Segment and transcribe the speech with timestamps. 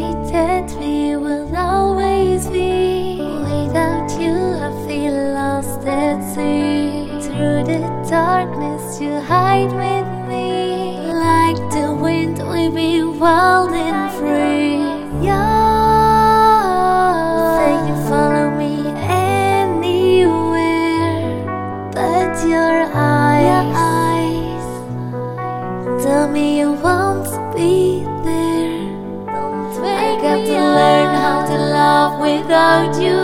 [0.00, 3.18] that we will always be.
[3.20, 7.08] Without you, I feel lost at sea.
[7.20, 10.96] Through the darkness, you hide with me.
[11.12, 14.80] Like the wind, we be wild and free.
[15.26, 15.42] Yeah,
[17.56, 18.74] say you follow me
[19.68, 20.64] anywhere,
[21.92, 24.66] but your eyes
[26.02, 27.91] tell me you won't be
[32.20, 33.18] without you.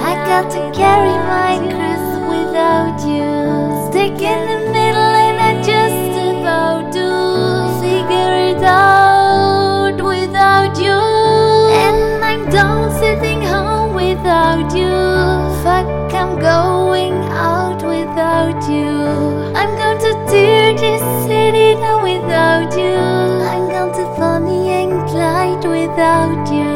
[0.00, 3.90] I got to carry my cross without you.
[3.90, 7.08] Stick in the middle and I just about to
[7.80, 11.00] figure it out without you.
[11.84, 14.94] And I'm done sitting home without you.
[15.62, 18.90] Fuck, I'm going out without you.
[19.54, 22.96] I'm going to tear this city down without you.
[23.52, 26.73] I'm going to Bonnie and Clyde without you.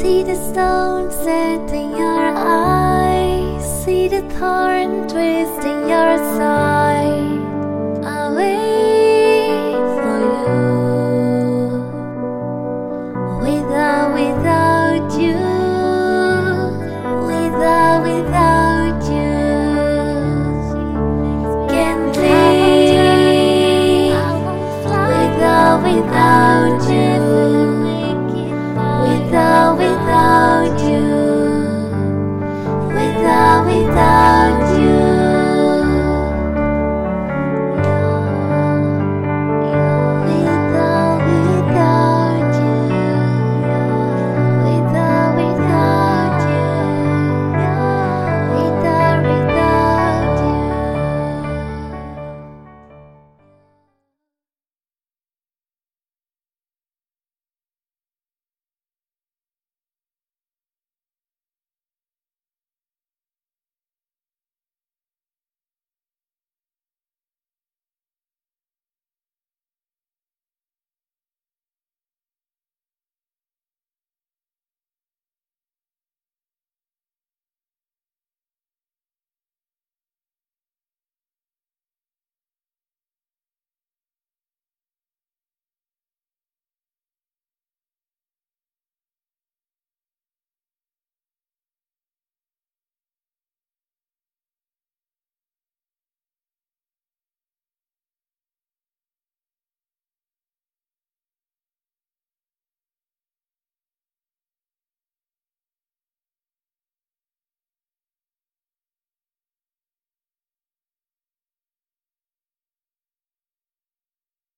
[0.00, 3.84] See the stone set in your eyes.
[3.84, 6.19] See the thorn twist in your.
[33.70, 34.39] without